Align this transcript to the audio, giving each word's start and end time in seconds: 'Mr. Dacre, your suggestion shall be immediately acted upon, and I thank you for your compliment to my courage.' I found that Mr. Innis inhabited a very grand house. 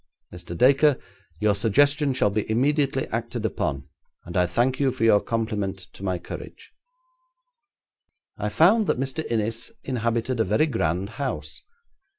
'Mr. 0.33 0.57
Dacre, 0.57 0.97
your 1.39 1.53
suggestion 1.53 2.11
shall 2.11 2.31
be 2.31 2.49
immediately 2.49 3.05
acted 3.09 3.45
upon, 3.45 3.87
and 4.25 4.35
I 4.35 4.47
thank 4.47 4.79
you 4.79 4.91
for 4.91 5.03
your 5.03 5.19
compliment 5.21 5.77
to 5.93 6.01
my 6.03 6.17
courage.' 6.17 6.73
I 8.35 8.49
found 8.49 8.87
that 8.87 8.99
Mr. 8.99 9.23
Innis 9.29 9.69
inhabited 9.83 10.39
a 10.39 10.43
very 10.43 10.65
grand 10.65 11.09
house. 11.21 11.61